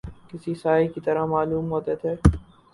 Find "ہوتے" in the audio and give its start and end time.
1.71-1.95